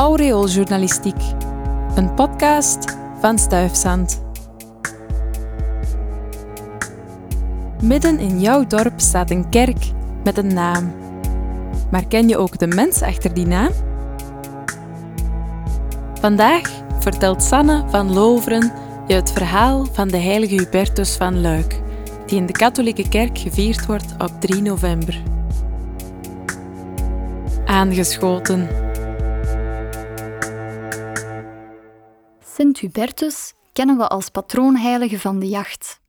Aureooljournalistiek, 0.00 1.22
een 1.94 2.14
podcast 2.14 2.96
van 3.20 3.38
Stuifzand. 3.38 4.22
Midden 7.82 8.18
in 8.18 8.40
jouw 8.40 8.66
dorp 8.66 9.00
staat 9.00 9.30
een 9.30 9.48
kerk 9.48 9.84
met 10.24 10.38
een 10.38 10.54
naam. 10.54 10.92
Maar 11.90 12.06
ken 12.06 12.28
je 12.28 12.36
ook 12.36 12.58
de 12.58 12.66
mens 12.66 13.02
achter 13.02 13.34
die 13.34 13.46
naam? 13.46 13.70
Vandaag 16.20 16.70
vertelt 16.98 17.42
Sanne 17.42 17.84
van 17.86 18.12
Loveren 18.12 18.72
je 19.06 19.14
het 19.14 19.32
verhaal 19.32 19.86
van 19.92 20.08
de 20.08 20.18
heilige 20.18 20.54
Hubertus 20.54 21.16
van 21.16 21.40
Luik, 21.40 21.80
die 22.26 22.38
in 22.38 22.46
de 22.46 22.52
katholieke 22.52 23.08
kerk 23.08 23.38
gevierd 23.38 23.86
wordt 23.86 24.14
op 24.18 24.40
3 24.40 24.62
november. 24.62 25.22
Aangeschoten. 27.64 28.89
Sint 32.60 32.78
Hubertus 32.78 33.52
kennen 33.72 33.96
we 33.96 34.08
als 34.08 34.28
patroonheilige 34.28 35.18
van 35.18 35.38
de 35.38 35.48
jacht. 35.48 36.00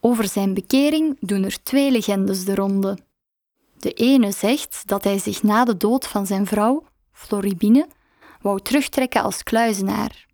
Over 0.00 0.28
zijn 0.28 0.54
bekering 0.54 1.16
doen 1.20 1.44
er 1.44 1.62
twee 1.62 1.90
legendes 1.90 2.44
de 2.44 2.54
ronde. 2.54 2.98
De 3.78 3.92
ene 3.92 4.32
zegt 4.32 4.82
dat 4.88 5.04
hij 5.04 5.18
zich 5.18 5.42
na 5.42 5.64
de 5.64 5.76
dood 5.76 6.06
van 6.06 6.26
zijn 6.26 6.46
vrouw, 6.46 6.84
Floribine, 7.12 7.88
wou 8.40 8.60
terugtrekken 8.60 9.22
als 9.22 9.42
kluizenaar. 9.42 10.26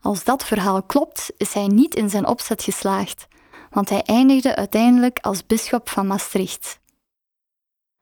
Als 0.00 0.24
dat 0.24 0.44
verhaal 0.44 0.82
klopt, 0.82 1.32
is 1.36 1.52
hij 1.52 1.66
niet 1.66 1.94
in 1.94 2.10
zijn 2.10 2.26
opzet 2.26 2.62
geslaagd, 2.62 3.26
want 3.70 3.88
hij 3.88 4.02
eindigde 4.02 4.56
uiteindelijk 4.56 5.18
als 5.18 5.46
bisschop 5.46 5.88
van 5.88 6.06
Maastricht. 6.06 6.80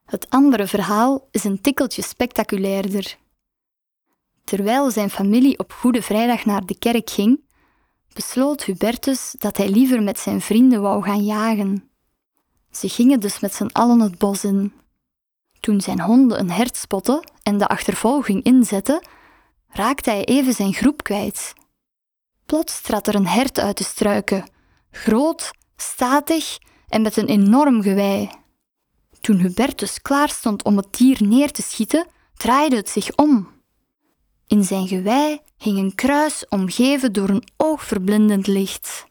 Het 0.05 0.31
andere 0.31 0.67
verhaal 0.67 1.29
is 1.31 1.45
een 1.45 1.61
tikkeltje 1.61 2.03
spectaculairder. 2.03 3.17
Terwijl 4.45 4.91
zijn 4.91 5.11
familie 5.11 5.59
op 5.59 5.73
Goede 5.73 6.03
Vrijdag 6.03 6.45
naar 6.45 6.67
de 6.67 6.79
kerk 6.79 7.11
ging, 7.11 7.41
besloot 8.13 8.65
Hubertus 8.65 9.35
dat 9.39 9.57
hij 9.57 9.69
liever 9.69 10.03
met 10.03 10.19
zijn 10.19 10.41
vrienden 10.41 10.83
wou 10.83 11.03
gaan 11.03 11.25
jagen. 11.25 11.91
Ze 12.71 12.89
gingen 12.89 13.21
dus 13.21 13.41
met 13.41 13.55
z'n 13.55 13.71
allen 13.73 14.01
het 14.01 14.19
bos 14.19 14.45
in. 14.45 14.73
Toen 15.61 15.81
zijn 15.81 16.01
honden 16.01 16.39
een 16.39 16.51
hert 16.51 16.77
spotten 16.77 17.31
en 17.43 17.59
de 17.59 17.69
achtervolging 17.69 18.43
inzetten, 18.43 19.07
raakte 19.69 20.11
hij 20.11 20.25
even 20.25 20.53
zijn 20.53 20.73
groep 20.73 21.03
kwijt. 21.03 21.53
Plots 22.47 22.81
trad 22.81 23.07
er 23.07 23.15
een 23.15 23.27
hert 23.27 23.59
uit 23.59 23.79
de 23.79 23.85
struiken, 23.85 24.51
groot, 24.91 25.51
statig 25.77 26.59
en 26.89 27.03
met 27.03 27.17
een 27.17 27.27
enorm 27.27 27.83
gewei. 27.83 28.31
Toen 29.21 29.37
Hubertus 29.37 30.03
klaar 30.03 30.29
stond 30.29 30.65
om 30.65 30.77
het 30.77 30.97
dier 30.97 31.23
neer 31.23 31.51
te 31.51 31.63
schieten, 31.63 32.07
draaide 32.37 32.77
het 32.77 32.89
zich 32.89 33.17
om. 33.17 33.54
In 34.55 34.65
zijn 34.65 34.89
gewei 34.89 35.41
hing 35.59 35.79
een 35.79 35.95
kruis 35.95 36.49
omgeven 36.49 37.13
door 37.13 37.29
een 37.29 37.45
oogverblindend 37.57 38.47
licht. 38.47 39.07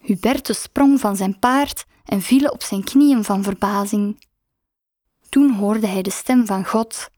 Hubertus 0.00 0.62
sprong 0.62 1.00
van 1.00 1.16
zijn 1.16 1.38
paard 1.38 1.84
en 2.04 2.22
viel 2.22 2.48
op 2.48 2.62
zijn 2.62 2.84
knieën 2.84 3.24
van 3.24 3.42
verbazing. 3.42 4.26
Toen 5.28 5.52
hoorde 5.52 5.86
hij 5.86 6.02
de 6.02 6.10
stem 6.10 6.46
van 6.46 6.66
God, 6.66 7.08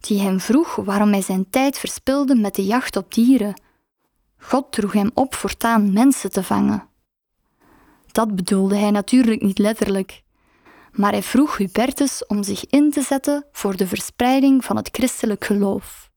die 0.00 0.20
hem 0.20 0.40
vroeg 0.40 0.74
waarom 0.74 1.12
hij 1.12 1.22
zijn 1.22 1.50
tijd 1.50 1.78
verspilde 1.78 2.34
met 2.34 2.54
de 2.54 2.64
jacht 2.64 2.96
op 2.96 3.14
dieren. 3.14 3.60
God 4.38 4.72
droeg 4.72 4.92
hem 4.92 5.10
op 5.14 5.34
voortaan 5.34 5.92
mensen 5.92 6.30
te 6.30 6.42
vangen. 6.42 6.88
Dat 8.12 8.36
bedoelde 8.36 8.76
hij 8.76 8.90
natuurlijk 8.90 9.42
niet 9.42 9.58
letterlijk, 9.58 10.22
maar 10.92 11.12
hij 11.12 11.22
vroeg 11.22 11.56
Hubertus 11.56 12.26
om 12.26 12.42
zich 12.42 12.66
in 12.66 12.90
te 12.90 13.02
zetten 13.02 13.46
voor 13.52 13.76
de 13.76 13.86
verspreiding 13.86 14.64
van 14.64 14.76
het 14.76 14.88
christelijk 14.92 15.44
geloof. 15.44 16.10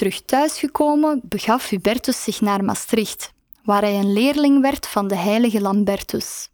Terug 0.00 0.22
thuisgekomen 0.24 1.20
begaf 1.24 1.68
Hubertus 1.68 2.22
zich 2.22 2.40
naar 2.40 2.64
Maastricht, 2.64 3.32
waar 3.64 3.82
hij 3.82 3.98
een 3.98 4.12
leerling 4.12 4.60
werd 4.60 4.86
van 4.86 5.08
de 5.08 5.16
heilige 5.16 5.60
Lambertus. 5.60 6.48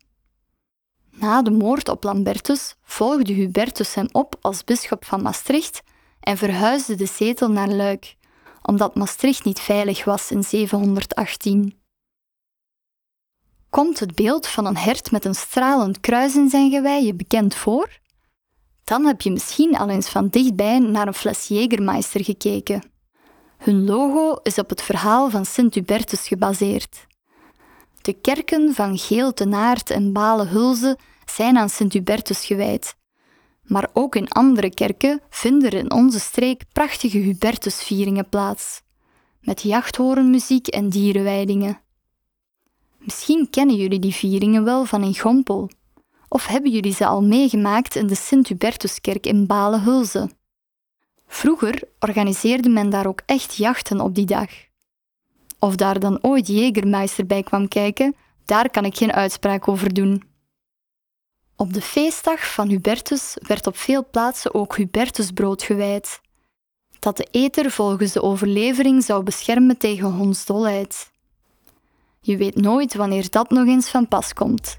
Na 1.10 1.42
de 1.42 1.50
moord 1.50 1.88
op 1.88 2.04
Lambertus 2.04 2.74
volgde 2.82 3.32
Hubertus 3.32 3.94
hem 3.94 4.08
op 4.12 4.36
als 4.40 4.64
bisschop 4.64 5.04
van 5.04 5.22
Maastricht 5.22 5.82
en 6.20 6.36
verhuisde 6.36 6.94
de 6.94 7.06
zetel 7.06 7.50
naar 7.50 7.68
Luik, 7.68 8.16
omdat 8.62 8.94
Maastricht 8.94 9.44
niet 9.44 9.60
veilig 9.60 10.04
was 10.04 10.30
in 10.30 10.42
718. 10.42 11.78
Komt 13.70 14.00
het 14.00 14.14
beeld 14.14 14.46
van 14.46 14.66
een 14.66 14.76
hert 14.76 15.10
met 15.10 15.24
een 15.24 15.34
stralend 15.34 16.00
kruis 16.00 16.36
in 16.36 16.48
zijn 16.48 16.70
gewei 16.70 17.06
je 17.06 17.14
bekend 17.14 17.54
voor? 17.54 17.98
Dan 18.84 19.04
heb 19.04 19.20
je 19.20 19.30
misschien 19.30 19.76
al 19.76 19.88
eens 19.88 20.08
van 20.08 20.28
dichtbij 20.28 20.78
naar 20.78 21.06
een 21.06 21.14
fles 21.14 21.48
Jägermeister 21.48 22.24
gekeken. 22.24 22.94
Hun 23.66 23.84
logo 23.84 24.38
is 24.42 24.58
op 24.58 24.68
het 24.68 24.82
verhaal 24.82 25.30
van 25.30 25.44
Sint 25.44 25.74
Hubertus 25.74 26.28
gebaseerd. 26.28 27.06
De 28.00 28.12
kerken 28.12 28.74
van 28.74 28.98
Geel 28.98 29.32
te 29.32 29.44
Naert 29.44 29.90
en 29.90 30.12
Balen-Hulze 30.12 30.98
zijn 31.24 31.56
aan 31.58 31.68
Sint 31.68 31.92
Hubertus 31.92 32.46
gewijd. 32.46 32.96
Maar 33.62 33.88
ook 33.92 34.16
in 34.16 34.28
andere 34.28 34.74
kerken 34.74 35.20
vinden 35.30 35.70
er 35.70 35.78
in 35.78 35.92
onze 35.92 36.20
streek 36.20 36.62
prachtige 36.72 37.18
Hubertusvieringen 37.18 38.28
plaats, 38.28 38.82
met 39.40 39.62
jachthorenmuziek 39.62 40.66
en 40.66 40.88
dierenwijdingen. 40.88 41.80
Misschien 42.98 43.50
kennen 43.50 43.76
jullie 43.76 44.00
die 44.00 44.14
vieringen 44.14 44.64
wel 44.64 44.84
van 44.84 45.02
in 45.02 45.18
Gompel, 45.18 45.70
of 46.28 46.46
hebben 46.46 46.70
jullie 46.70 46.94
ze 46.94 47.06
al 47.06 47.22
meegemaakt 47.22 47.94
in 47.96 48.06
de 48.06 48.14
Sint-Hubertuskerk 48.14 49.26
in 49.26 49.46
Balen-Hulze. 49.46 50.30
Vroeger 51.26 51.82
organiseerde 51.98 52.68
men 52.68 52.90
daar 52.90 53.06
ook 53.06 53.20
echt 53.26 53.54
jachten 53.54 54.00
op 54.00 54.14
die 54.14 54.26
dag. 54.26 54.50
Of 55.58 55.76
daar 55.76 56.00
dan 56.00 56.18
ooit 56.22 56.48
Jägermeister 56.48 57.26
bij 57.26 57.42
kwam 57.42 57.68
kijken, 57.68 58.16
daar 58.44 58.70
kan 58.70 58.84
ik 58.84 58.96
geen 58.96 59.12
uitspraak 59.12 59.68
over 59.68 59.94
doen. 59.94 60.22
Op 61.56 61.72
de 61.72 61.82
feestdag 61.82 62.52
van 62.52 62.68
Hubertus 62.68 63.36
werd 63.46 63.66
op 63.66 63.76
veel 63.76 64.06
plaatsen 64.10 64.54
ook 64.54 64.76
Hubertusbrood 64.76 65.62
gewijd, 65.62 66.20
dat 66.98 67.16
de 67.16 67.26
eter 67.30 67.70
volgens 67.70 68.12
de 68.12 68.22
overlevering 68.22 69.04
zou 69.04 69.22
beschermen 69.22 69.76
tegen 69.76 70.12
hondsdolheid. 70.12 71.10
Je 72.20 72.36
weet 72.36 72.56
nooit 72.56 72.94
wanneer 72.94 73.30
dat 73.30 73.50
nog 73.50 73.66
eens 73.66 73.88
van 73.88 74.08
pas 74.08 74.32
komt. 74.32 74.78